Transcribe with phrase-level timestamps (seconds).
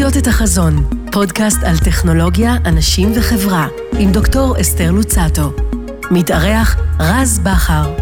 [0.00, 3.68] לחיות את החזון, פודקאסט על טכנולוגיה, אנשים וחברה,
[3.98, 5.52] עם דוקטור אסתר לוצטו.
[6.10, 7.92] מתארח רז בכר.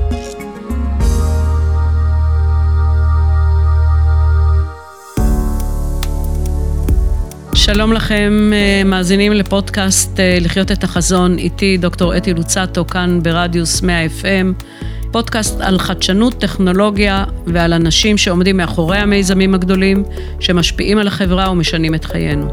[7.55, 13.83] שלום לכם, אה, מאזינים לפודקאסט אה, לחיות את החזון, איתי דוקטור אתי לוצטו, כאן ברדיוס
[13.83, 14.65] 100 FM.
[15.11, 20.05] פודקאסט על חדשנות, טכנולוגיה ועל אנשים שעומדים מאחורי המיזמים הגדולים,
[20.41, 22.49] שמשפיעים על החברה ומשנים את חיינו.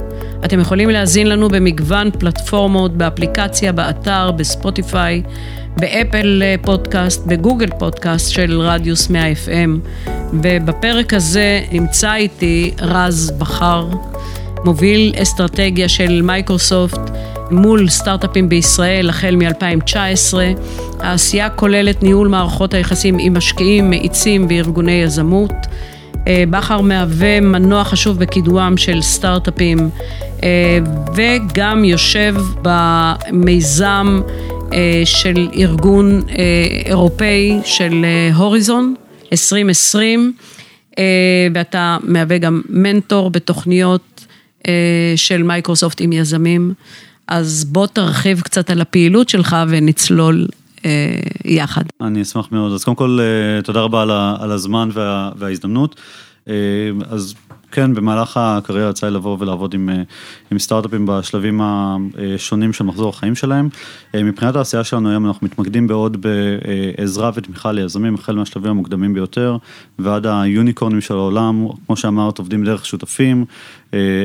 [0.45, 5.21] אתם יכולים להאזין לנו במגוון פלטפורמות, באפליקציה, באתר, בספוטיפיי,
[5.77, 9.69] באפל פודקאסט, בגוגל פודקאסט של רדיוס 100 FM.
[10.33, 13.89] ובפרק הזה נמצא איתי רז בכר,
[14.65, 17.11] מוביל אסטרטגיה של מייקרוסופט.
[17.51, 20.37] מול סטארט-אפים בישראל החל מ-2019.
[20.99, 25.51] העשייה כוללת ניהול מערכות היחסים עם משקיעים, מאיצים וארגוני יזמות.
[26.27, 29.89] אה, בכר מהווה מנוע חשוב בקידומם של סטארט-אפים
[30.43, 30.79] אה,
[31.15, 34.21] וגם יושב במיזם
[34.73, 36.21] אה, של ארגון
[36.85, 38.95] אירופאי של הוריזון
[39.31, 40.33] 2020
[41.53, 44.25] ואתה מהווה גם מנטור בתוכניות
[45.15, 46.73] של מייקרוסופט עם יזמים.
[47.27, 50.47] אז בוא תרחיב קצת על הפעילות שלך ונצלול
[50.85, 51.83] אה, יחד.
[52.01, 52.73] אני אשמח מאוד.
[52.73, 55.95] אז קודם כל, אה, תודה רבה על, על הזמן וה, וההזדמנות.
[56.49, 56.53] אה,
[57.09, 57.35] אז
[57.71, 60.01] כן, במהלך הקריירה יצא לי לבוא ולעבוד עם, אה,
[60.51, 63.69] עם סטארט-אפים בשלבים השונים של מחזור החיים שלהם.
[64.15, 69.57] אה, מבחינת העשייה שלנו היום אנחנו מתמקדים בעוד בעזרה ותמיכה ליזמים, החל מהשלבים המוקדמים ביותר,
[69.99, 73.45] ועד היוניקורנים של העולם, כמו שאמרת, עובדים דרך שותפים,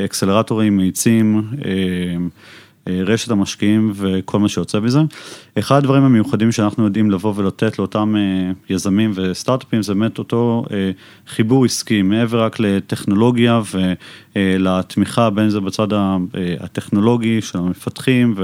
[0.05, 1.51] אקסלרטורים, מאיצים.
[2.89, 5.01] אה, רשת המשקיעים וכל מה שיוצא בזה.
[5.59, 10.91] אחד הדברים המיוחדים שאנחנו יודעים לבוא ולתת לאותם אה, יזמים וסטארט-אפים זה באמת אותו אה,
[11.27, 13.61] חיבור עסקי, מעבר רק לטכנולוגיה
[14.37, 15.89] ולתמיכה בין זה בצד
[16.61, 18.35] הטכנולוגי של המפתחים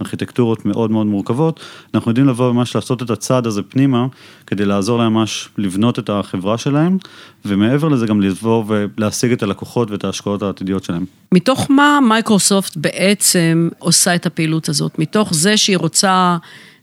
[0.00, 1.60] וארכיטקטורות מאוד מאוד מורכבות,
[1.94, 4.06] אנחנו יודעים לבוא ממש לעשות את הצעד הזה פנימה
[4.46, 6.98] כדי לעזור להם ממש לבנות את החברה שלהם
[7.44, 11.04] ומעבר לזה גם לבוא ולהשיג את הלקוחות ואת ההשקעות העתידיות שלהם.
[11.32, 14.98] מתוך מה מייקרוסופט בעצם עושה את הפעילות הזאת?
[14.98, 16.36] מתוך זה שהיא רוצה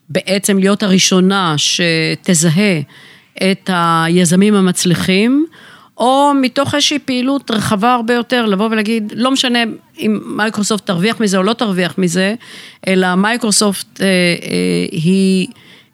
[0.09, 2.79] בעצם להיות הראשונה שתזהה
[3.37, 5.45] את היזמים המצליחים,
[6.01, 9.59] או מתוך איזושהי פעילות רחבה הרבה יותר, לבוא ולהגיד, לא משנה
[9.99, 12.35] אם מייקרוסופט תרוויח מזה או לא תרוויח מזה,
[12.87, 15.47] אלא מייקרוסופט אה, אה, היא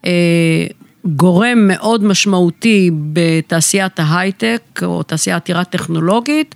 [0.06, 0.66] אה,
[1.06, 6.56] גורם מאוד משמעותי בתעשיית ההייטק, או תעשייה עתירה טכנולוגית,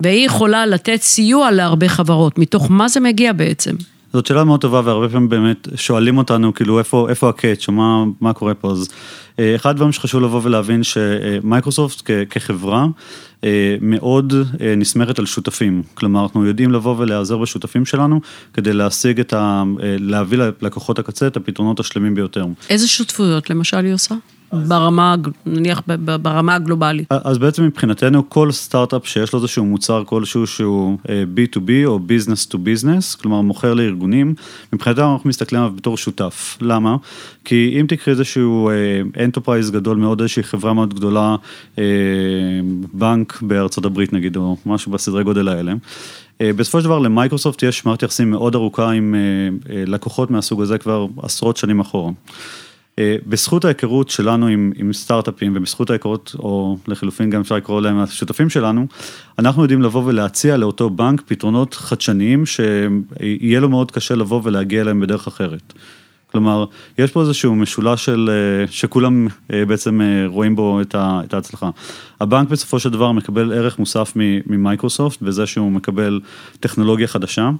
[0.00, 2.38] והיא יכולה לתת סיוע להרבה חברות.
[2.38, 3.74] מתוך מה זה מגיע בעצם?
[4.12, 8.04] זאת שאלה מאוד טובה והרבה פעמים באמת שואלים אותנו כאילו איפה, איפה הקאץ' או מה,
[8.20, 8.70] מה קורה פה.
[8.70, 8.88] אז
[9.38, 12.86] אה, אחד הדברים שחשוב לבוא ולהבין שמייקרוסופט כחברה אה,
[13.80, 15.82] מאוד אה, נסמכת על שותפים.
[15.94, 18.20] כלומר, אנחנו יודעים לבוא ולהיעזר בשותפים שלנו
[18.54, 19.62] כדי להשיג את ה...
[19.82, 22.46] להביא ללקוחות הקצה את הפתרונות השלמים ביותר.
[22.70, 24.14] איזה שותפויות למשל היא עושה?
[24.52, 25.14] ברמה,
[25.46, 25.82] נניח
[26.22, 27.06] ברמה הגלובלית.
[27.10, 32.54] אז בעצם מבחינתנו כל סטארט-אפ שיש לו איזשהו מוצר כלשהו שהוא B2B או Business to
[32.54, 34.34] Business, כלומר מוכר לארגונים,
[34.72, 36.58] מבחינתנו אנחנו מסתכלים עליו בתור שותף.
[36.60, 36.96] למה?
[37.44, 38.70] כי אם תקחי איזשהו
[39.20, 41.36] enterprise גדול מאוד, איזושהי חברה מאוד גדולה,
[42.92, 45.72] בנק בארצות הברית נגיד, או משהו בסדרי גודל האלה.
[46.42, 49.14] בסופו של דבר למייקרוסופט יש מערכת יחסים מאוד ארוכה עם
[49.68, 52.12] לקוחות מהסוג הזה כבר עשרות שנים אחורה.
[53.00, 57.98] אה, בזכות ההיכרות שלנו עם, עם סטארט-אפים ובזכות ההיכרות, או לחילופין גם אפשר לקרוא להם
[57.98, 58.86] השותפים שלנו,
[59.38, 65.00] אנחנו יודעים לבוא ולהציע לאותו בנק פתרונות חדשניים שיהיה לו מאוד קשה לבוא ולהגיע אליהם
[65.00, 65.72] בדרך אחרת.
[66.32, 66.64] כלומר,
[66.98, 71.70] יש פה איזשהו משולש של, אה, שכולם אה, בעצם רואים בו את ההצלחה.
[72.20, 74.12] הבנק בסופו של דבר מקבל ערך מוסף
[74.46, 76.20] ממייקרוסופט בזה שהוא מקבל
[76.60, 77.50] טכנולוגיה חדשה.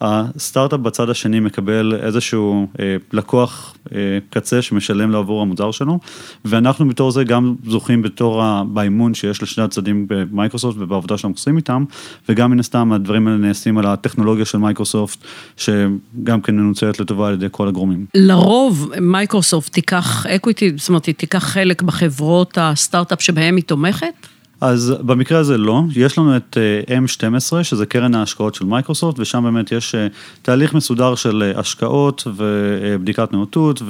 [0.00, 5.98] הסטארט-אפ בצד השני מקבל איזשהו אה, לקוח אה, קצה שמשלם לו עבור המוצר שלו,
[6.44, 11.84] ואנחנו בתור זה גם זוכים בתור באימון שיש לשני הצדדים במייקרוסופט ובעבודה שאנחנו עושים איתם,
[12.28, 15.18] וגם מן הסתם הדברים האלה נעשים על הטכנולוגיה של מייקרוסופט,
[15.56, 18.06] שגם כן מנוצלת לטובה על ידי כל הגורמים.
[18.18, 24.26] לרוב מייקרוסופט תיקח equity, זאת אומרת, היא תיקח חלק בחברות הסטארט-אפ שבהם היא תומכת?
[24.60, 29.42] אז במקרה הזה לא, יש לנו את אה, M12, שזה קרן ההשקעות של מייקרוסופט, ושם
[29.44, 30.06] באמת יש אה,
[30.42, 33.82] תהליך מסודר של אה, השקעות ובדיקת נאותות,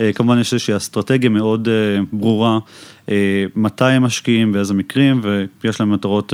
[0.00, 1.68] וכמובן יש איזושהי אסטרטגיה מאוד
[2.12, 2.58] ברורה
[3.56, 5.20] מתי הם משקיעים, באיזה מקרים,
[5.64, 6.32] ויש להם מטרות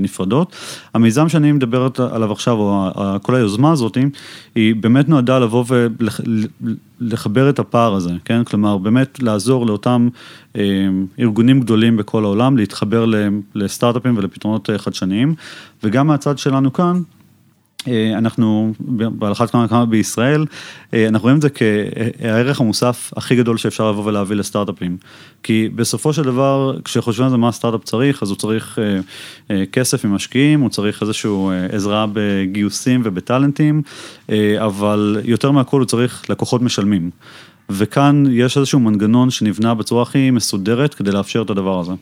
[0.00, 0.56] נפרדות.
[0.94, 2.90] המיזם שאני מדבר עליו עכשיו, או
[3.22, 3.98] כל היוזמה הזאת,
[4.54, 5.64] היא באמת נועדה לבוא
[7.00, 8.44] ולחבר את הפער הזה, כן?
[8.44, 10.08] כלומר, באמת לעזור לאותם
[11.18, 13.06] ארגונים גדולים בכל העולם, להתחבר
[13.54, 15.34] לסטארט-אפים ולפתרונות חדשניים,
[15.82, 17.02] וגם מהצד שלנו כאן, אה,
[18.14, 18.72] אנחנו,
[19.20, 20.46] על אחת כמה וכמה בישראל,
[20.94, 24.96] אה, אנחנו רואים את זה כערך המוסף הכי גדול שאפשר לבוא ולהביא לסטארט-אפים.
[25.42, 28.78] כי בסופו של דבר, כשחושבים על זה מה הסטארט-אפ צריך, אז הוא צריך
[29.50, 31.30] אה, כסף ממשקיעים, הוא צריך איזושהי
[31.72, 33.82] עזרה בגיוסים ובטאלנטים,
[34.58, 37.10] אבל יותר מהכל הוא צריך לקוחות משלמים.
[37.70, 41.92] וכאן יש איזשהו מנגנון שנבנה בצורה הכי מסודרת כדי לאפשר את הדבר הזה.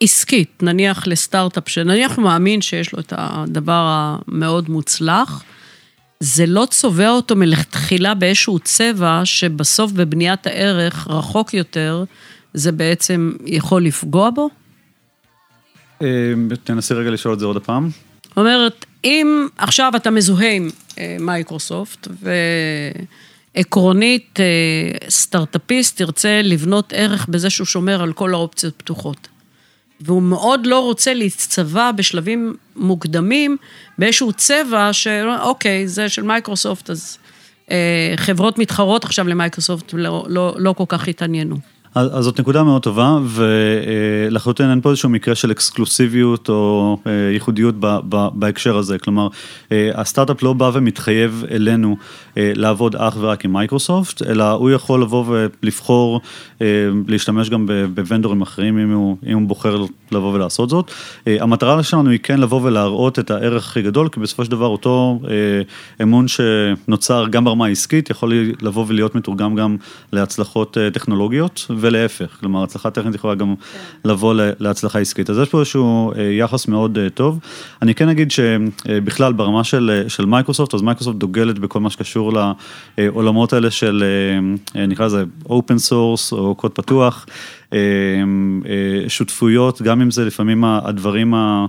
[0.00, 5.42] עסקית, נניח לסטארט-אפ, שנניח הוא מאמין שיש לו את הדבר המאוד מוצלח,
[6.20, 12.04] זה לא צובע אותו מלכתחילה באיזשהו צבע שבסוף בבניית הערך רחוק יותר,
[12.54, 14.50] זה בעצם יכול לפגוע בו?
[16.02, 16.32] אה,
[16.64, 17.90] תנסי רגע לשאול את זה עוד הפעם.
[18.24, 22.08] זאת אומרת, אם עכשיו אתה מזוהה עם אה, מייקרוסופט,
[23.56, 29.28] ועקרונית אה, סטארט-אפיסט ירצה לבנות ערך בזה שהוא שומר על כל האופציות פתוחות.
[30.00, 33.56] והוא מאוד לא רוצה להצטבע בשלבים מוקדמים
[33.98, 37.18] באיזשהו צבע שאוקיי, זה של מייקרוסופט, אז
[37.70, 41.56] אה, חברות מתחרות עכשיו למייקרוסופט לא, לא, לא כל כך התעניינו.
[41.96, 47.74] אז זאת נקודה מאוד טובה, ולחלוטין אין פה איזשהו מקרה של אקסקלוסיביות או אה, ייחודיות
[48.34, 48.98] בהקשר הזה.
[48.98, 49.28] כלומר,
[49.72, 51.96] אה, הסטארט-אפ לא בא ומתחייב אלינו
[52.36, 56.20] אה, לעבוד אך ורק עם מייקרוסופט, אלא הוא יכול לבוא ולבחור
[57.08, 60.90] להשתמש גם ב vendor ים אחרים אם הוא, אם הוא בוחר לבוא ולעשות זאת.
[61.26, 65.20] המטרה שלנו היא כן לבוא ולהראות את הערך הכי גדול, כי בסופו של דבר אותו
[66.02, 68.32] אמון שנוצר גם ברמה העסקית, יכול
[68.62, 69.76] לבוא ולהיות מתורגם גם
[70.12, 71.66] להצלחות טכנולוגיות.
[71.86, 74.08] ולהפך, כלומר הצלחה טכנית יכולה גם כן.
[74.08, 75.30] לבוא להצלחה עסקית.
[75.30, 77.38] אז יש פה איזשהו אה, יחס מאוד אה, טוב.
[77.82, 82.32] אני כן אגיד שבכלל ברמה של, של מייקרוסופט, אז מייקרוסופט דוגלת בכל מה שקשור
[82.98, 84.04] לעולמות האלה של
[84.76, 87.26] אה, נקרא לזה open source או קוד פתוח,
[89.08, 91.66] שותפויות, גם אם זה לפעמים הדברים ה...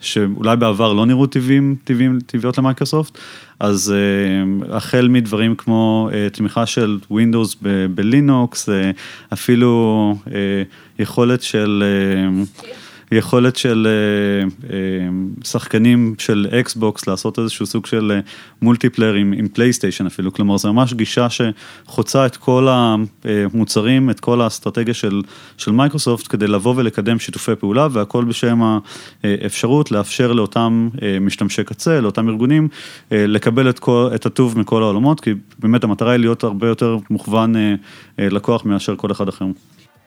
[0.00, 3.18] שאולי בעבר לא נראו טבעים, טבעים, טבעיות למייקרוסופט,
[3.60, 7.56] אז אה, החל מדברים כמו אה, תמיכה של Windows
[7.94, 8.68] בלינוקס,
[9.32, 10.14] אפילו
[10.98, 11.84] יכולת של...
[12.64, 12.68] אה,
[13.12, 14.78] יכולת של אה, אה,
[15.44, 18.20] שחקנים של אקסבוקס לעשות איזשהו סוג של אה,
[18.62, 24.40] multiplayer עם, עם פלייסטיישן אפילו, כלומר זה ממש גישה שחוצה את כל המוצרים, את כל
[24.40, 25.22] האסטרטגיה של,
[25.56, 28.78] של מייקרוסופט כדי לבוא ולקדם שיתופי פעולה והכל בשם
[29.22, 30.88] האפשרות לאפשר לאותם
[31.20, 32.68] משתמשי קצה, לאותם ארגונים,
[33.10, 37.54] לקבל את, כל, את הטוב מכל העולמות, כי באמת המטרה היא להיות הרבה יותר מוכוון
[38.18, 39.46] לקוח מאשר כל אחד אחר.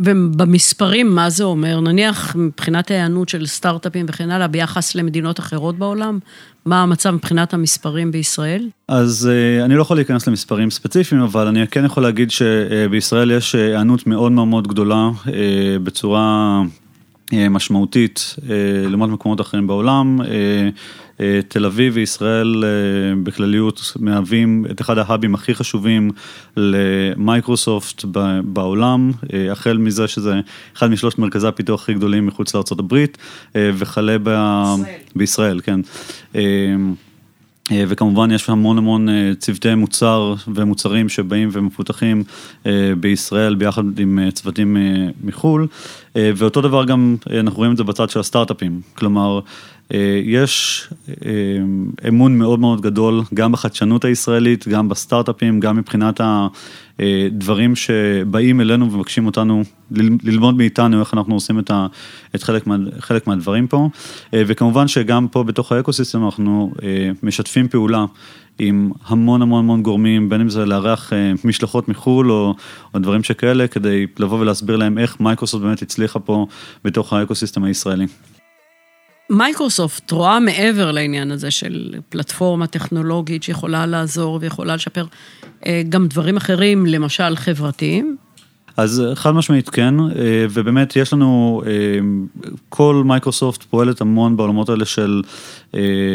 [0.05, 1.79] ובמספרים, מה זה אומר?
[1.79, 6.19] נניח מבחינת ההיענות של סטארט-אפים וכן הלאה, ביחס למדינות אחרות בעולם,
[6.65, 8.69] מה המצב מבחינת המספרים בישראל?
[8.87, 13.55] אז אה, אני לא יכול להיכנס למספרים ספציפיים, אבל אני כן יכול להגיד שבישראל יש
[13.55, 16.61] אה, היענות מאוד מאוד גדולה אה, בצורה
[17.49, 18.35] משמעותית
[18.89, 20.19] לעומת מקומות אחרים בעולם.
[21.47, 22.63] תל אביב וישראל
[23.23, 26.11] בכלליות מהווים את אחד ההאבים הכי חשובים
[26.57, 28.05] למייקרוסופט
[28.43, 29.11] בעולם,
[29.51, 30.39] החל מזה שזה
[30.77, 33.05] אחד משלושת מרכזי הפיתוח הכי גדולים מחוץ לארה"ב
[33.55, 34.29] וכלה ב...
[35.15, 35.79] בישראל, כן.
[37.87, 39.07] וכמובן יש המון המון
[39.39, 42.23] צוותי מוצר ומוצרים שבאים ומפותחים
[42.99, 44.77] בישראל ביחד עם צוותים
[45.23, 45.67] מחו"ל,
[46.15, 49.41] ואותו דבר גם אנחנו רואים את זה בצד של הסטארט-אפים, כלומר אה,
[50.23, 56.21] יש אה, אמון מאוד מאוד גדול גם בחדשנות הישראלית, גם בסטארט-אפים, גם מבחינת
[56.99, 59.63] הדברים שבאים אלינו ומבקשים אותנו
[60.23, 61.71] ללמוד מאיתנו איך אנחנו עושים את,
[62.37, 63.89] חלק, מה, חלק מהדברים פה.
[64.33, 66.71] אה, וכמובן שגם פה בתוך האקוסיסטם אנחנו
[67.23, 68.05] משתפים פעולה
[68.59, 72.55] עם המון המון המון גורמים, בין אם זה לארח משלחות מחו"ל או,
[72.93, 76.47] או דברים שכאלה, כדי לבוא ולהסביר להם איך מייקרוסופט באמת הצליחה פה
[76.83, 78.05] בתוך ה ecosystem הישראלי.
[79.31, 85.05] מייקרוסופט רואה מעבר לעניין הזה של פלטפורמה טכנולוגית שיכולה לעזור ויכולה לשפר
[85.65, 88.17] אה, גם דברים אחרים, למשל חברתיים?
[88.77, 91.71] אז חד משמעית כן, אה, ובאמת יש לנו, אה,
[92.69, 95.21] כל מייקרוסופט פועלת המון בעולמות האלה של,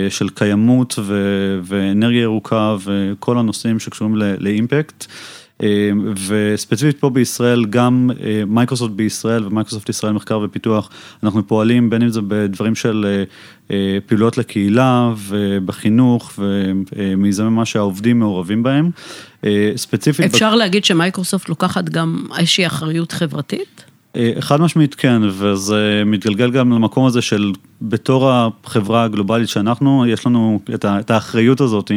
[0.09, 1.15] של קיימות ו,
[1.63, 5.07] ואנרגיה ירוקה וכל הנושאים שקשורים לאימפקט.
[6.27, 8.11] וספציפית פה בישראל, גם
[8.47, 10.91] מייקרוסופט בישראל ומייקרוסופט ישראל מחקר ופיתוח,
[11.23, 13.25] אנחנו פועלים בין אם זה בדברים של
[14.07, 18.91] פעילויות לקהילה ובחינוך ומיזמי מה שהעובדים מעורבים בהם.
[19.77, 20.35] ספציפית...
[20.35, 23.85] אפשר להגיד שמייקרוסופט לוקחת גם איזושהי אחריות חברתית?
[24.41, 30.61] חד משמעית כן, וזה מתגלגל גם למקום הזה של בתור החברה הגלובלית שאנחנו, יש לנו
[30.85, 31.91] את האחריות הזאת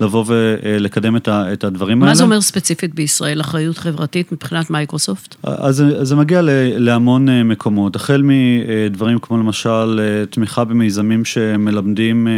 [0.00, 2.10] לבוא ולקדם את הדברים האלה.
[2.10, 5.36] מה זה אומר ספציפית בישראל, אחריות חברתית מבחינת מייקרוסופט?
[5.42, 6.40] אז זה מגיע
[6.78, 10.00] להמון מקומות, החל מדברים כמו למשל
[10.30, 12.28] תמיכה במיזמים שמלמדים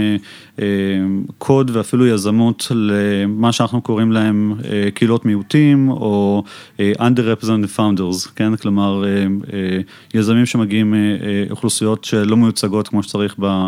[1.39, 4.55] קוד ואפילו יזמות למה שאנחנו קוראים להם
[4.95, 6.45] קהילות מיעוטים או
[6.79, 9.05] under-represented founders, כן, כלומר
[10.15, 10.95] יזמים שמגיעים
[11.51, 12.89] אוכלוסיות שלא מיוצגות.
[12.89, 13.67] כמו שצריך ב...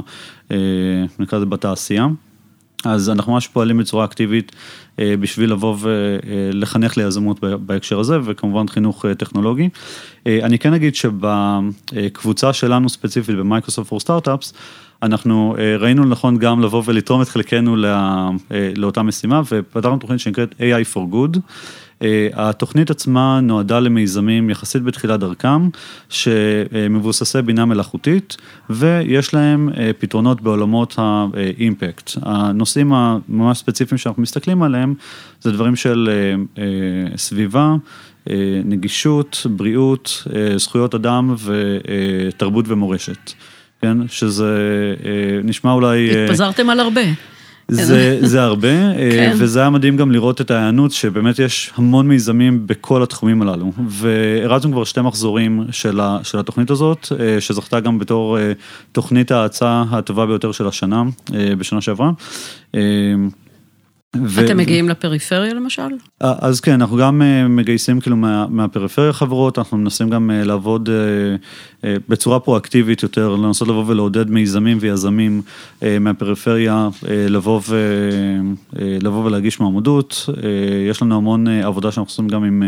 [0.51, 0.57] אה,
[1.19, 2.07] נקרא לזה בתעשייה.
[2.85, 4.53] אז אנחנו ממש פועלים בצורה אקטיבית
[4.99, 9.69] אה, בשביל לבוא ולחנך ליזמות בהקשר הזה, וכמובן חינוך אה, טכנולוגי.
[10.27, 14.53] אני כן אגיד שבקבוצה שלנו ספציפית במייקרוסופט פור סטארט-אפס,
[15.03, 17.77] אנחנו ראינו לנכון גם לבוא ולתרום את חלקנו
[18.77, 21.39] לאותה משימה, ופתרנו תוכנית שנקראת AI for Good.
[22.03, 25.69] אה, התוכנית עצמה נועדה למיזמים יחסית בתחילת דרכם,
[26.09, 28.37] שמבוססי בינה מלאכותית,
[28.71, 32.11] ויש להם אה, פתרונות בעולמות האימפקט.
[32.23, 34.95] הנושאים הממש ספציפיים שאנחנו מסתכלים עליהם,
[35.41, 36.11] זה דברים של
[36.59, 36.63] אה,
[37.17, 37.75] סביבה.
[38.65, 40.27] נגישות, בריאות,
[40.57, 43.33] זכויות אדם ותרבות ומורשת,
[43.83, 44.09] כן?
[44.09, 44.55] שזה
[45.45, 46.25] נשמע אולי...
[46.25, 47.01] התפזרתם על הרבה.
[47.71, 49.35] זה, זה הרבה, אה, כן.
[49.39, 53.73] וזה היה מדהים גם לראות את ההיענות, שבאמת יש המון מיזמים בכל התחומים הללו.
[53.89, 58.53] והרצנו כבר שתי מחזורים של, ה, של התוכנית הזאת, אה, שזכתה גם בתור אה,
[58.93, 61.03] תוכנית ההאצה הטובה ביותר של השנה,
[61.59, 62.11] בשנה שעברה.
[64.17, 64.45] ו...
[64.45, 65.83] אתם מגיעים לפריפריה למשל?
[66.21, 70.89] אז כן, אנחנו גם מגייסים כאילו מה, מהפריפריה חברות, אנחנו מנסים גם לעבוד
[71.85, 75.43] בצורה פרואקטיבית יותר, לנסות לבוא ולעודד מיזמים ויזמים
[76.01, 77.77] מהפריפריה, לבוא, ו...
[78.73, 80.29] לבוא ולהגיש מעמדות.
[80.91, 82.63] יש לנו המון עבודה שאנחנו עושים גם עם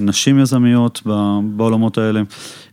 [0.00, 1.02] נשים יזמיות
[1.42, 2.22] בעולמות האלה.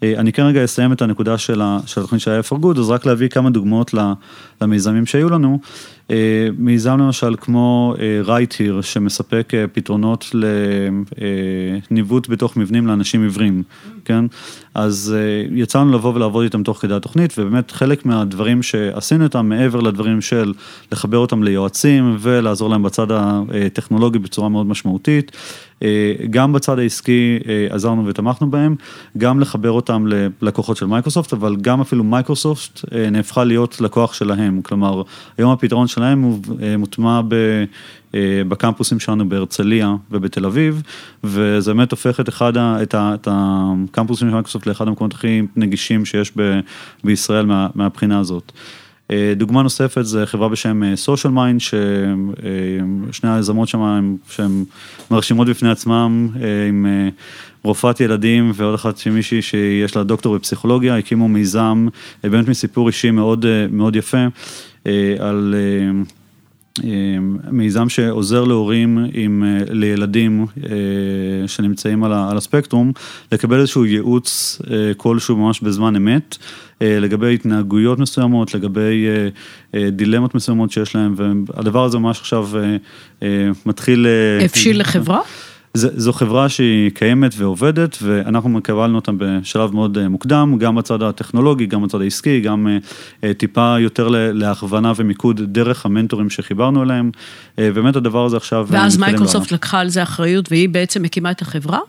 [0.03, 3.27] אני כן רגע אסיים את הנקודה של התוכנית של ה-F for Good, אז רק להביא
[3.27, 3.93] כמה דוגמאות
[4.61, 5.59] למיזמים שהיו לנו.
[6.57, 7.95] מיזם למשל כמו
[8.25, 10.35] Right Here, שמספק פתרונות
[11.91, 13.63] לניווט בתוך מבנים לאנשים עיוורים,
[14.05, 14.25] כן?
[14.75, 15.15] אז
[15.51, 20.21] יצא לנו לבוא ולעבוד איתם תוך כדי התוכנית, ובאמת חלק מהדברים שעשינו איתם, מעבר לדברים
[20.21, 20.53] של
[20.91, 25.31] לחבר אותם ליועצים ולעזור להם בצד הטכנולוגי בצורה מאוד משמעותית,
[26.29, 27.39] גם בצד העסקי
[27.69, 28.75] עזרנו ותמכנו בהם,
[29.17, 30.05] גם לחבר אותם
[30.41, 35.01] ללקוחות של מייקרוסופט, אבל גם אפילו מייקרוסופט נהפכה להיות לקוח שלהם, כלומר,
[35.37, 36.39] היום הפתרון שלהם הוא
[36.77, 37.35] מוטמע ב...
[38.47, 40.81] בקמפוסים שלנו בהרצליה ובתל אביב,
[41.23, 46.05] וזה באמת הופך את אחד, את, ה, את הקמפוסים של מייקרוסופט לאחד המקומות הכי נגישים
[46.05, 46.59] שיש ב,
[47.03, 48.51] בישראל מה, מהבחינה הזאת.
[49.35, 54.63] דוגמה נוספת זה חברה בשם social mind, ששני היזמות שם שהן
[55.11, 56.29] מרשימות בפני עצמם,
[56.69, 56.85] עם
[57.63, 61.87] רופאת ילדים ועוד אחת של מישהי שיש לה דוקטור בפסיכולוגיה, הקימו מיזם
[62.23, 64.25] באמת מסיפור אישי מאוד, מאוד יפה
[65.19, 65.55] על
[67.51, 70.45] מיזם שעוזר להורים עם, לילדים
[71.47, 72.91] שנמצאים על הספקטרום,
[73.31, 74.61] לקבל איזשהו ייעוץ
[74.97, 76.37] כלשהו ממש בזמן אמת,
[76.81, 79.05] לגבי התנהגויות מסוימות, לגבי
[79.75, 82.49] דילמות מסוימות שיש להם, והדבר הזה ממש עכשיו
[83.65, 84.07] מתחיל...
[84.45, 85.21] הבשיל לחברה?
[85.75, 91.83] זו חברה שהיא קיימת ועובדת, ואנחנו קבלנו אותה בשלב מאוד מוקדם, גם בצד הטכנולוגי, גם
[91.83, 92.67] בצד העסקי, גם
[93.37, 97.11] טיפה יותר להכוונה ומיקוד דרך המנטורים שחיברנו אליהם,
[97.57, 98.67] באמת הדבר הזה עכשיו...
[98.69, 101.79] ואז מייקרוסופט לקחה על זה אחריות, והיא בעצם מקימה את החברה?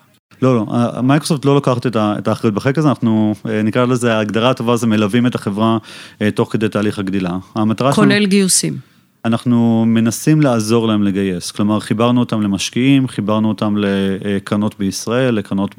[0.42, 0.66] לא, לא,
[1.02, 5.34] מייקרוסופט לא לוקחת את האחריות בחלק הזה, אנחנו נקרא לזה, ההגדרה הטובה זה מלווים את
[5.34, 5.78] החברה
[6.34, 7.38] תוך כדי תהליך הגדילה.
[7.54, 7.92] המטרה.
[7.92, 8.95] כולל גיוסים.
[9.26, 15.74] אנחנו מנסים לעזור להם לגייס, כלומר חיברנו אותם למשקיעים, חיברנו אותם לקרנות בישראל, לקרנות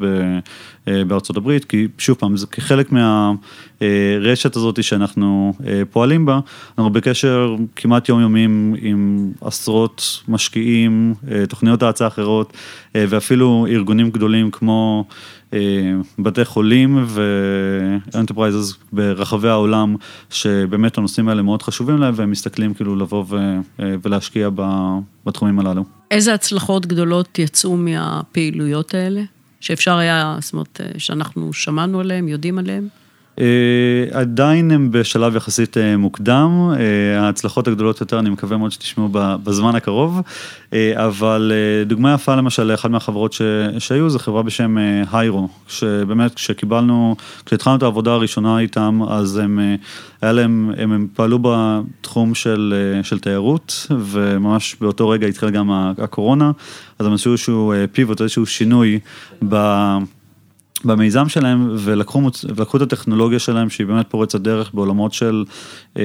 [0.88, 5.54] בארצות הברית, כי שוב פעם, זה כחלק מהרשת הזאת שאנחנו
[5.92, 6.40] פועלים בה,
[6.78, 11.14] אנחנו בקשר כמעט יומיומיים עם עשרות משקיעים,
[11.50, 12.54] תוכניות האצה אחרות,
[12.96, 15.06] ואפילו ארגונים גדולים כמו
[16.20, 19.96] בתי חולים ו enterprises ברחבי העולם,
[20.30, 23.26] שבאמת הנושאים האלה מאוד חשובים להם, והם מסתכלים כאילו לבוא
[23.80, 24.50] ולהשקיע
[25.26, 25.84] בתחומים הללו.
[26.12, 29.22] איזה הצלחות גדולות יצאו מהפעילויות האלה?
[29.60, 32.88] שאפשר היה, זאת אומרת, שאנחנו שמענו עליהן, יודעים עליהן?
[34.12, 36.72] עדיין הם בשלב יחסית מוקדם,
[37.18, 39.10] ההצלחות הגדולות יותר, אני מקווה מאוד שתשמעו
[39.44, 40.22] בזמן הקרוב,
[40.94, 41.52] אבל
[41.86, 43.36] דוגמה יפה למשל, אחת מהחברות
[43.80, 44.78] שהיו, זו חברה בשם
[45.12, 47.16] היירו, שבאמת כשקיבלנו,
[47.46, 49.60] כשהתחלנו את העבודה הראשונה איתם, אז הם,
[50.22, 56.52] היה להם, הם, הם פעלו בתחום של, של תיירות, וממש באותו רגע התחיל גם הקורונה,
[57.00, 59.00] אז הם עשו איזשהו פיבוט, איזשהו שינוי
[59.50, 59.56] ב...
[60.86, 62.22] במיזם שלהם ולקחו,
[62.56, 65.46] ולקחו את הטכנולוגיה שלהם שהיא באמת פורצת דרך בעולמות של
[65.98, 66.04] אה,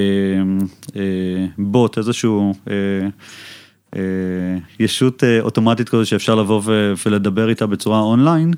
[0.97, 2.75] אה, בוט, איזשהו אה,
[3.97, 4.01] אה,
[4.81, 8.55] ישות אה, אוטומטית כזו שאפשר לבוא ו, ולדבר איתה בצורה אונליין.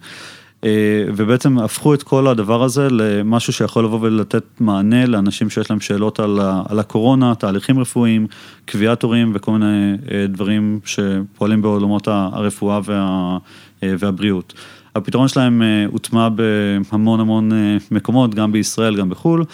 [0.65, 5.81] אה, ובעצם הפכו את כל הדבר הזה למשהו שיכול לבוא ולתת מענה לאנשים שיש להם
[5.81, 8.27] שאלות על, על הקורונה, תהליכים רפואיים,
[8.65, 13.39] קביעת תורים וכל מיני אה, דברים שפועלים בעולמות הרפואה וה,
[13.83, 14.55] אה, והבריאות.
[14.95, 19.45] הפתרון שלהם אה, הוטמע בהמון המון אה, מקומות, גם בישראל, גם בחו"ל.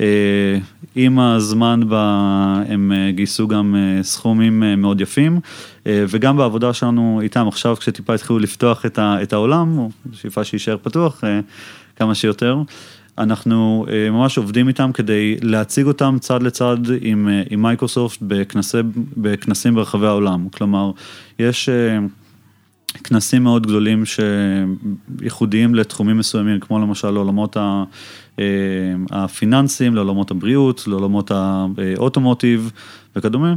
[0.00, 0.06] אה,
[0.94, 2.04] עם הזמן בה
[2.68, 5.40] הם גייסו גם סכומים מאוד יפים,
[5.86, 11.24] וגם בעבודה שלנו איתם עכשיו, כשטיפה התחילו לפתוח את העולם, שאיפה שיישאר פתוח
[11.96, 12.62] כמה שיותר.
[13.18, 18.78] אנחנו ממש עובדים איתם כדי להציג אותם צד לצד עם, עם מייקרוסופט בכנסי,
[19.16, 20.48] בכנסים ברחבי העולם.
[20.48, 20.90] כלומר,
[21.38, 21.68] יש
[23.04, 27.56] כנסים מאוד גדולים שייחודיים לתחומים מסוימים, כמו למשל לעולמות
[28.38, 28.44] אה,
[29.10, 32.70] הפיננסים, לעולמות הבריאות, לעולמות ה automotive
[33.16, 33.54] וכדומה.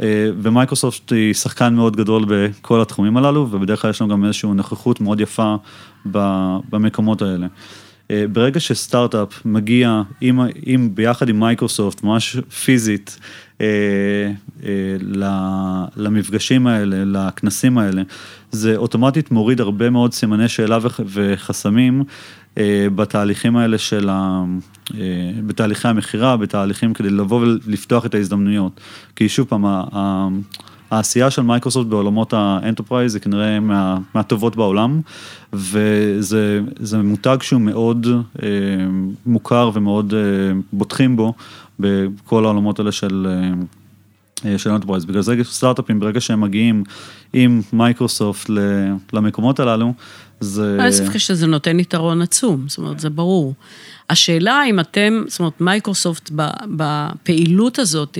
[0.00, 4.50] אה, ומייקרוסופט היא שחקן מאוד גדול בכל התחומים הללו, ובדרך כלל יש לנו גם איזושהי
[4.54, 5.54] נוכחות מאוד יפה
[6.70, 7.46] במקומות האלה.
[8.10, 13.18] אה, ברגע שסטארט-אפ מגיע עם, עם, ביחד עם מייקרוסופט, ממש פיזית,
[13.60, 13.66] אה,
[14.64, 14.70] אה,
[15.96, 18.02] למפגשים האלה, לכנסים האלה,
[18.50, 20.78] זה אוטומטית מוריד הרבה מאוד סימני שאלה
[21.12, 22.04] וחסמים
[22.58, 24.44] אה, בתהליכים האלה של ה...
[24.94, 25.00] אה,
[25.46, 28.80] בתהליכי המכירה, בתהליכים כדי לבוא ולפתוח את ההזדמנויות.
[29.16, 29.64] כי שוב פעם,
[30.90, 35.00] העשייה של מייקרוסופט בעולמות ה enterprise זה כנראה מה, מהטובות בעולם,
[35.52, 36.62] וזה
[37.04, 38.06] מותג שהוא מאוד
[38.42, 38.48] אה,
[39.26, 40.20] מוכר ומאוד אה,
[40.72, 41.34] בוטחים בו
[41.80, 43.26] בכל העולמות האלה של...
[44.44, 46.84] אה, של enterprise, בגלל זה סטארט-אפים ברגע שהם מגיעים
[47.32, 48.50] עם מייקרוסופט
[49.12, 49.92] למקומות הללו,
[50.40, 50.76] זה...
[50.80, 53.54] אין ספק שזה נותן יתרון עצום, זאת אומרת, זה ברור.
[54.10, 56.30] השאלה אם אתם, זאת אומרת, מייקרוסופט
[56.76, 58.18] בפעילות הזאת,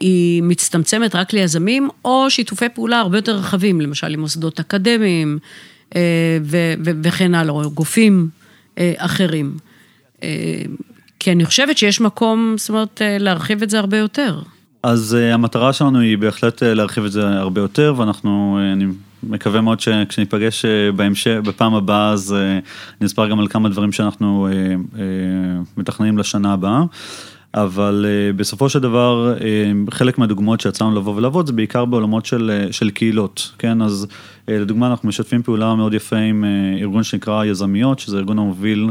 [0.00, 5.38] היא מצטמצמת רק ליזמים, או שיתופי פעולה הרבה יותר רחבים, למשל עם מוסדות אקדמיים
[5.96, 6.38] אה,
[7.02, 8.28] וכן הלאה, או גופים
[8.78, 9.56] אה, אחרים.
[11.22, 14.40] אה, כי אני חושבת שיש מקום, זאת אומרת, להרחיב את זה הרבה יותר.
[14.82, 18.84] אז המטרה שלנו היא בהחלט להרחיב את זה הרבה יותר, ואנחנו, אני
[19.22, 20.64] מקווה מאוד שכשניפגש
[20.96, 22.36] בהמשך, בפעם הבאה, אז
[23.00, 24.48] נספר גם על כמה דברים שאנחנו
[25.76, 26.82] מתכננים לשנה הבאה.
[27.54, 32.66] אבל uh, בסופו של דבר, uh, חלק מהדוגמאות שיצאנו לבוא ולעבוד זה בעיקר בעולמות של,
[32.68, 33.82] uh, של קהילות, כן?
[33.82, 38.38] אז uh, לדוגמה אנחנו משתפים פעולה מאוד יפה עם uh, ארגון שנקרא יזמיות, שזה ארגון
[38.38, 38.90] המוביל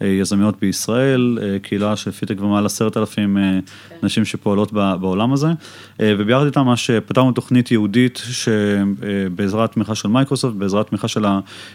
[0.00, 6.00] ליזמיות בישראל, uh, קהילה שלפי תקווה מעל עשרת אלפים uh, נשים שפועלות בעולם הזה, uh,
[6.00, 11.24] וביחד איתם ממש פתרנו תוכנית ייעודית שבעזרת תמיכה של מייקרוסופט, בעזרת תמיכה של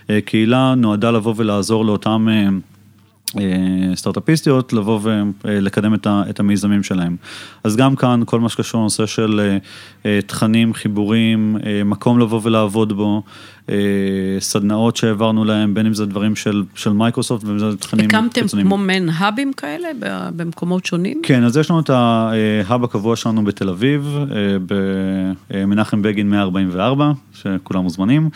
[0.10, 2.28] הקהילה, נועדה לבוא ולעזור לאותם...
[2.30, 2.73] Uh,
[3.96, 5.00] סטארט-אפיסטיות לבוא
[5.43, 7.15] ולקדם את המיזמים שלהם.
[7.63, 9.58] אז גם כאן כל מה שקשור לנושא של אה,
[10.06, 13.24] אה, תכנים, חיבורים, מקום לבוא ולעבוד בו,
[14.39, 18.48] סדנאות שהעברנו להם, בין אם זה דברים של, של מייקרוסופט ובין אם זה תכנים הקמתם
[18.48, 19.88] כמו מעין האבים כאלה
[20.36, 21.22] במקומות שונים?
[21.24, 24.17] כן, אז יש לנו את ההאב הקבוע שלנו בתל אביב,
[25.50, 28.30] במנחם בגין 144, שכולם מוזמנים.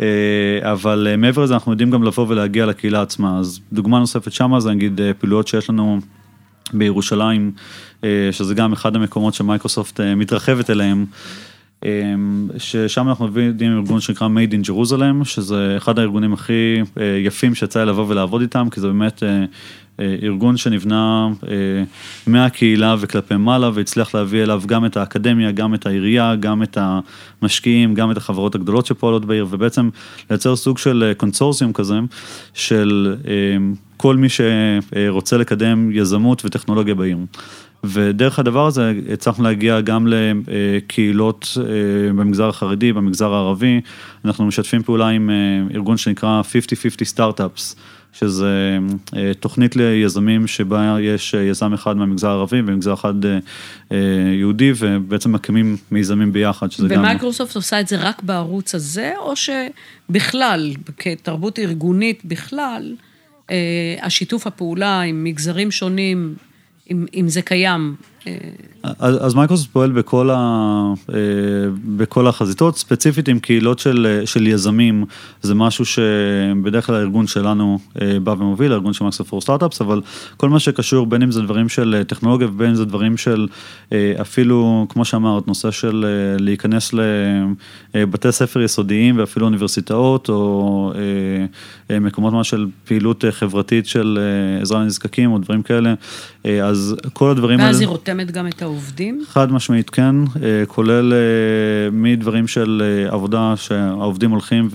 [0.00, 4.32] אה, אבל אה, מעבר לזה אנחנו יודעים גם לבוא ולהגיע לקהילה עצמה, אז דוגמה נוספת
[4.32, 5.98] שמה זה נגיד אה, פעילויות שיש לנו
[6.72, 7.52] בירושלים,
[8.32, 11.06] שזה גם אחד המקומות שמייקרוסופט מתרחבת אליהם.
[12.58, 16.82] ששם אנחנו עובדים עם ארגון שנקרא Made in Jerusalem, שזה אחד הארגונים הכי
[17.24, 19.22] יפים שיצא לבוא ולעבוד איתם, כי זה באמת
[20.00, 21.54] אה, ארגון שנבנה אה,
[22.26, 26.78] מהקהילה וכלפי מעלה והצליח להביא אליו גם את האקדמיה, גם את העירייה, גם את
[27.42, 29.88] המשקיעים, גם את החברות הגדולות שפועלות בעיר ובעצם
[30.30, 31.94] לייצר סוג של קונסורסיום כזה
[32.54, 33.16] של
[33.96, 37.18] כל מי שרוצה לקדם יזמות וטכנולוגיה בעיר.
[37.84, 41.64] ודרך הדבר הזה הצלחנו להגיע גם לקהילות אה,
[42.12, 43.80] במגזר החרדי, במגזר הערבי,
[44.24, 45.30] אנחנו משתפים פעולה עם
[45.74, 47.74] ארגון שנקרא 50-50 Startups.
[48.12, 48.78] שזה
[49.16, 53.96] אה, תוכנית ליזמים שבה יש אה, יזם אחד מהמגזר הערבי ומגזר אחד אה,
[54.38, 57.00] יהודי ובעצם מקימים מיזמים ביחד, שזה גם...
[57.00, 62.94] ומייקרוסופט עושה את זה רק בערוץ הזה, או שבכלל, כתרבות ארגונית בכלל,
[64.02, 66.34] השיתוף הפעולה עם מגזרים שונים,
[66.90, 67.96] אם, אם זה קיים,
[68.82, 70.36] אז, אז מייקרוסופט פועל בכל, ה,
[71.14, 71.14] אה,
[71.96, 75.04] בכל החזיתות, ספציפית עם קהילות של, של יזמים,
[75.42, 80.00] זה משהו שבדרך כלל הארגון שלנו אה, בא ומוביל, הארגון של Microsoft for Startups, אבל
[80.36, 83.46] כל מה שקשור, בין אם זה דברים של טכנולוגיה ובין אם זה דברים של
[83.92, 86.06] אה, אפילו, כמו שאמרת, נושא של
[86.38, 86.94] להיכנס
[87.94, 90.92] לבתי ספר יסודיים ואפילו אוניברסיטאות, או
[91.90, 94.18] מקומות מה של פעילות חברתית של
[94.62, 95.94] עזרה לנזקקים או דברים כאלה,
[96.44, 97.70] אז כל הדברים האלה...
[97.70, 97.88] ואז היא
[98.18, 99.24] רותמת גם את העובדים?
[99.28, 104.68] חד משמעית כן, אה, כולל אה, מדברים של אה, עבודה שהעובדים הולכים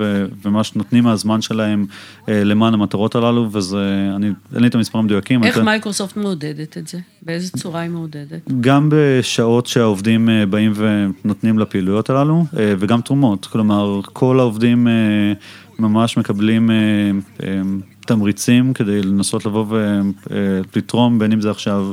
[0.44, 1.86] ומה שנותנים מהזמן שלהם
[2.28, 5.44] למען המטרות הללו, וזה, אני, אין לי את המספרים המדויקים.
[5.44, 7.00] איך מייקרוסופט מעודדת את זה?
[7.22, 8.52] באיזה צורה היא מעודדת?
[8.62, 13.46] גם בשעות שהעובדים באים ונותנים לפעילויות הללו, וגם תרומות.
[13.46, 14.88] כלומר, כל העובדים
[15.80, 16.70] ממש מקבלים
[18.06, 21.92] תמריצים כדי לנסות לבוא ולתרום, בין אם זה עכשיו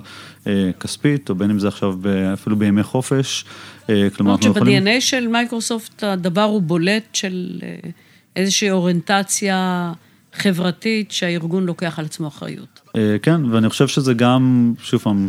[0.81, 1.94] כספית, או בין אם זה עכשיו
[2.33, 3.44] אפילו בימי חופש.
[3.90, 4.83] אה, כלומר, אנחנו יכולים...
[4.83, 7.90] שב-DNA של מייקרוסופט הדבר הוא בולט של אה,
[8.37, 9.92] איזושהי אוריינטציה
[10.33, 12.81] חברתית שהארגון לוקח על עצמו אחריות.
[13.22, 15.29] כן, ואני חושב שזה גם, שוב פעם,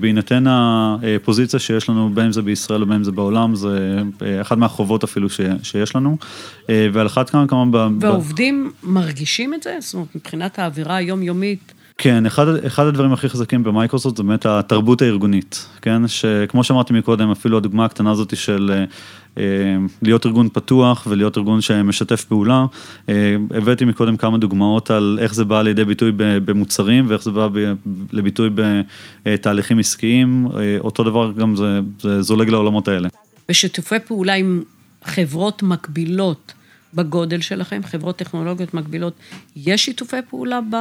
[0.00, 4.02] בהינתן הפוזיציה שיש לנו, בין אם זה בישראל ובין אם זה בעולם, זה
[4.40, 5.28] אחת מהחובות אפילו
[5.62, 6.16] שיש לנו,
[6.68, 7.88] ועל אחת כמה כמה...
[8.00, 9.76] והעובדים מרגישים את זה?
[9.80, 15.02] זאת אומרת, מבחינת האווירה היומיומית, כן, אחד, אחד הדברים הכי חזקים במייקרוסופט זה באמת התרבות
[15.02, 16.08] הארגונית, כן?
[16.08, 18.84] שכמו שאמרתי מקודם, אפילו הדוגמה הקטנה הזאת של אה,
[19.38, 22.66] אה, להיות ארגון פתוח ולהיות ארגון שמשתף פעולה,
[23.08, 27.48] אה, הבאתי מקודם כמה דוגמאות על איך זה בא לידי ביטוי במוצרים ואיך זה בא
[28.12, 28.50] לביטוי
[29.24, 33.08] בתהליכים עסקיים, אה, אותו דבר גם זה, זה זולג לעולמות האלה.
[33.48, 34.62] ושיתופי פעולה עם
[35.04, 36.52] חברות מקבילות.
[36.94, 39.12] בגודל שלכם, חברות טכנולוגיות מקבילות,
[39.56, 40.76] יש שיתופי פעולה ב,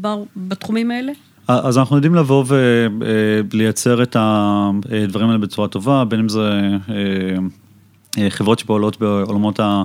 [0.00, 1.12] ב, בתחומים האלה?
[1.48, 2.44] אז אנחנו יודעים לבוא
[3.50, 6.60] ולייצר את הדברים האלה בצורה טובה, בין אם זה
[6.90, 7.36] אה,
[8.18, 9.82] אה, חברות שפועלות בעולמות ה...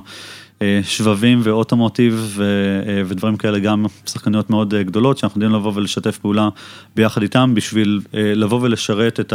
[0.83, 6.49] שבבים ואוטומוטיב אה, ודברים כאלה, גם שחקניות מאוד גדולות, שאנחנו יודעים לבוא ולשתף פעולה
[6.95, 9.33] ביחד איתם בשביל לבוא ולשרת את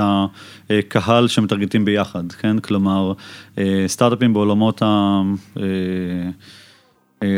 [0.70, 2.58] הקהל שמטרגטים ביחד, כן?
[2.58, 3.12] כלומר,
[3.86, 5.22] סטארט-אפים בעולמות ה...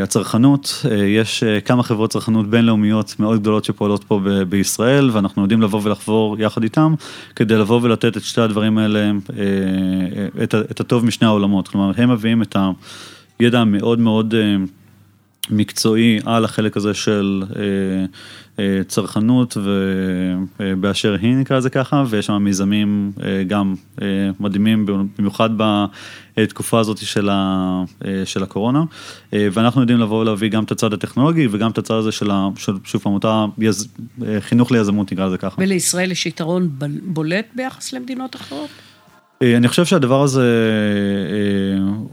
[0.03, 5.81] הצרכנות, יש כמה חברות צרכנות בינלאומיות מאוד גדולות שפועלות פה ב- בישראל ואנחנו יודעים לבוא
[5.85, 6.94] ולחבור יחד איתם
[7.37, 9.11] כדי לבוא ולתת את שתי הדברים האלה,
[10.42, 12.70] את, את הטוב משני העולמות, כלומר הם מביאים את ה...
[13.40, 14.57] ידע מאוד מאוד אה,
[15.51, 17.62] מקצועי על החלק הזה של אה,
[18.59, 19.57] אה, צרכנות
[20.59, 23.12] ובאשר היא נקרא לזה ככה, ויש שם מיזמים
[23.46, 23.75] גם
[24.40, 24.87] מדהימים,
[25.18, 25.51] במיוחד
[26.37, 27.85] בתקופה הזאת של, ה,
[28.25, 28.85] של הקורונה,
[29.33, 32.31] ואנחנו יודעים לבוא ולהביא גם את הצד הטכנולוגי וגם את הצד הזה של,
[32.85, 33.88] שוב פעם, אותה יז,
[34.40, 35.57] חינוך ליזמות נקרא לזה ככה.
[35.59, 36.68] ולישראל יש יתרון
[37.03, 38.70] בולט ביחס למדינות אחרות?
[39.42, 40.51] אה, אני חושב שהדבר הזה,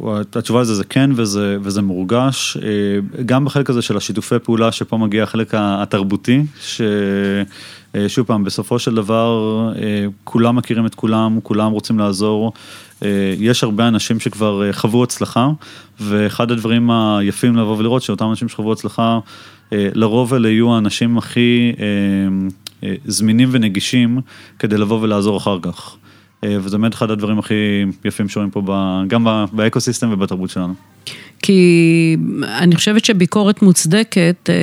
[0.07, 4.71] אה, התשובה לזה זה כן וזה, וזה מורגש, אה, גם בחלק הזה של השיתופי פעולה
[4.71, 9.71] שפה מגיע החלק התרבותי, ששוב פעם, בסופו של דבר
[10.23, 12.53] כולם מכירים את כולם, כולם רוצים לעזור,
[13.39, 15.49] יש הרבה אנשים שכבר חוו הצלחה,
[15.99, 19.19] ואחד הדברים היפים לבוא ולראות שאותם אנשים שחוו הצלחה,
[19.71, 21.71] לרוב אלה יהיו האנשים הכי
[23.05, 24.21] זמינים ונגישים
[24.59, 25.95] כדי לבוא ולעזור אחר כך.
[26.43, 28.61] אה, וזה באמת אחד הדברים הכי יפים שרואים פה,
[29.07, 30.73] גם באקוסיסטם ובתרבות שלנו.
[31.41, 32.17] כי
[32.57, 34.55] אני חושבת שביקורת מוצדקת אה,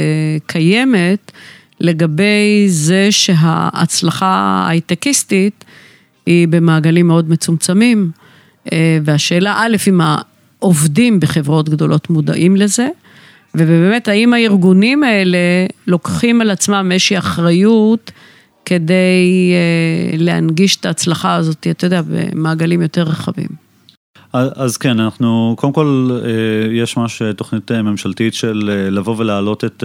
[0.46, 1.32] קיימת
[1.80, 4.26] לגבי זה שההצלחה
[4.66, 5.64] ההייטקיסטית
[6.26, 8.10] היא במעגלים מאוד מצומצמים,
[8.72, 12.88] אה, והשאלה א', אם העובדים בחברות גדולות מודעים לזה,
[13.54, 15.38] ובאמת האם הארגונים האלה
[15.86, 18.12] לוקחים על עצמם איזושהי אחריות
[18.64, 23.70] כדי אה, להנגיש את ההצלחה הזאת, אתה יודע, במעגלים יותר רחבים.
[24.32, 29.84] אז כן, אנחנו, קודם כל, אה, יש ממש תוכנית אה, ממשלתית של לבוא ולהעלות את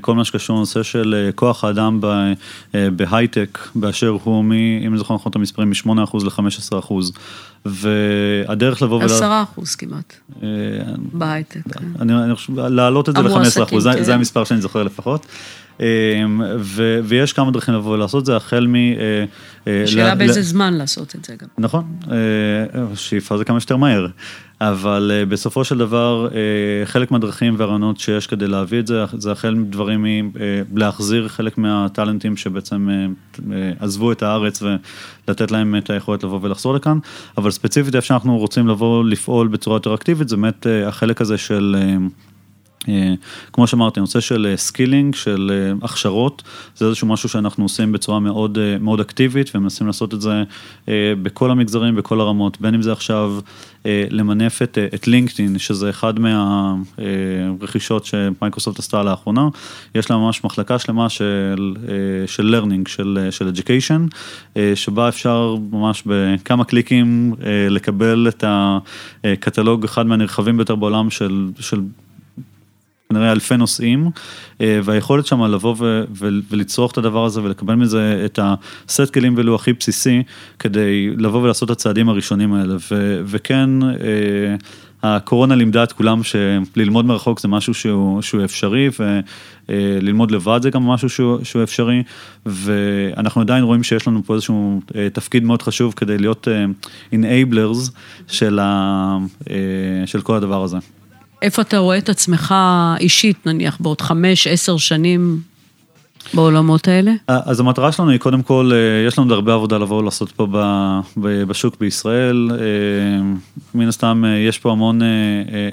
[0.00, 2.00] כל מה שקשור לנושא של כוח האדם
[2.72, 6.92] בהייטק, באשר הוא, מ, אם אני זוכר נכון את המספרים, מ-8% ל-15%.
[7.64, 9.04] והדרך לבוא ול...
[9.04, 10.14] 10 אחוז כמעט,
[11.12, 11.60] בהייטק.
[11.72, 11.84] כן.
[12.00, 14.12] אני חושב, להעלות את זה ל-15 אחוז, זה כן.
[14.12, 15.26] המספר שאני זוכר לפחות.
[15.80, 18.74] אמ, ו, ויש כמה דרכים לבוא ולעשות זה, החל מ...
[18.74, 19.24] אה,
[19.66, 21.48] אה, שאלה באיזה זמן לעשות את זה גם.
[21.58, 22.16] נכון, אה,
[22.94, 24.06] שאיפה זה כמה שיותר מהר,
[24.60, 26.28] אבל בסופו של דבר,
[26.84, 30.32] חלק מהדרכים והרעיונות שיש כדי להביא את זה, זה החל מדברים
[30.72, 32.88] מלהחזיר חלק מהטאלנטים שבעצם
[33.80, 36.98] עזבו את הארץ ולתת להם את היכולת לבוא ולחזור לכאן,
[37.36, 41.76] אבל ספציפית איפה שאנחנו רוצים לבוא לפעול בצורה יותר אקטיבית, זה באמת החלק הזה של...
[43.52, 46.42] כמו שאמרתי, הנושא של skilling, של הכשרות,
[46.76, 50.42] זה איזשהו משהו שאנחנו עושים בצורה מאוד, מאוד אקטיבית ומנסים לעשות את זה
[51.22, 53.40] בכל המגזרים, בכל הרמות, בין אם זה עכשיו
[54.10, 56.14] למנף את, את לינקדאין, שזה אחד
[56.98, 59.48] מהרכישות שמייקרוסופט עשתה לאחרונה,
[59.94, 61.74] יש לה ממש מחלקה שלמה של,
[62.26, 64.14] של learning, של, של education,
[64.74, 67.34] שבה אפשר ממש בכמה קליקים
[67.70, 68.44] לקבל את
[69.24, 71.80] הקטלוג, אחד מהנרחבים ביותר בעולם של, של
[73.12, 74.10] כנראה אלפי נושאים,
[74.60, 75.74] והיכולת שם לבוא
[76.50, 80.22] ולצרוך את הדבר הזה ולקבל מזה את הסט כלים ולו הכי בסיסי,
[80.58, 82.76] כדי לבוא ולעשות את הצעדים הראשונים האלה,
[83.24, 83.70] וכן,
[85.02, 88.88] הקורונה לימדה את כולם שללמוד מרחוק זה משהו שהוא, שהוא אפשרי,
[89.68, 92.02] וללמוד לבד זה גם משהו שהוא, שהוא אפשרי,
[92.46, 94.80] ואנחנו עדיין רואים שיש לנו פה איזשהו
[95.12, 96.48] תפקיד מאוד חשוב כדי להיות
[97.12, 97.90] enablers
[98.26, 99.18] של, ה,
[100.06, 100.78] של כל הדבר הזה.
[101.42, 102.54] איפה אתה רואה את עצמך
[103.00, 105.40] אישית, נניח, בעוד חמש, עשר שנים
[106.34, 107.12] בעולמות האלה?
[107.26, 108.72] אז המטרה שלנו היא קודם כל,
[109.06, 110.46] יש לנו עוד הרבה עבודה לבוא לעשות פה
[111.16, 112.50] בשוק בישראל.
[113.74, 115.00] מן הסתם יש פה המון,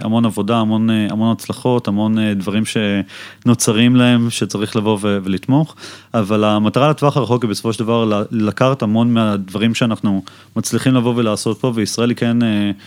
[0.01, 5.75] המון עבודה, המון, המון הצלחות, המון דברים שנוצרים להם שצריך לבוא ולתמוך,
[6.13, 10.23] אבל המטרה לטווח הרחוק היא בסופו של דבר לקחת המון מהדברים שאנחנו
[10.55, 12.37] מצליחים לבוא ולעשות פה, וישראל היא כן...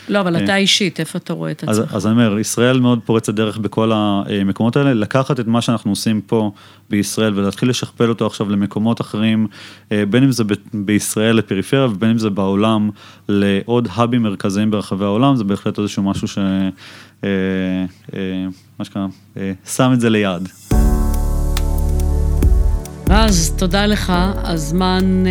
[0.08, 1.70] לא, אבל אתה אישית, איפה אתה רואה את עצמך?
[1.70, 5.90] אז, אז אני אומר, ישראל מאוד פורצת דרך בכל המקומות האלה, לקחת את מה שאנחנו
[5.90, 6.50] עושים פה
[6.90, 9.46] בישראל ולהתחיל לשכפל אותו עכשיו למקומות אחרים,
[9.90, 12.90] בין אם זה בישראל לפריפריה ובין אם זה בעולם
[13.28, 16.38] לעוד האבים מרכזיים ברחבי העולם, זה בהחלט איזשהו משהו ש...
[18.78, 19.06] מה שקרה,
[19.64, 20.48] שם את זה ליעד.
[23.08, 25.24] רז, תודה לך, הזמן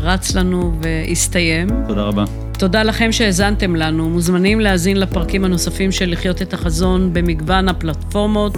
[0.00, 1.68] רץ לנו והסתיים.
[1.88, 2.24] תודה רבה.
[2.60, 4.08] תודה לכם שהאזנתם לנו.
[4.10, 8.56] מוזמנים להאזין לפרקים הנוספים של לחיות את החזון במגוון הפלטפורמות,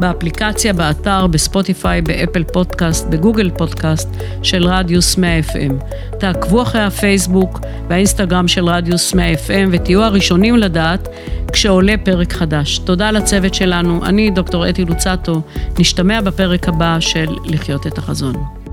[0.00, 4.08] באפליקציה, באתר, בספוטיפיי, באפל פודקאסט, בגוגל פודקאסט
[4.42, 5.72] של רדיוס 100 FM.
[6.18, 11.08] תעקבו אחרי הפייסבוק והאינסטגרם של רדיוס 100 FM ותהיו הראשונים לדעת
[11.52, 12.78] כשעולה פרק חדש.
[12.78, 15.42] תודה לצוות שלנו, אני דוקטור אתי לוצטו,
[15.78, 18.63] נשתמע בפרק הבא של לחיות את החזון.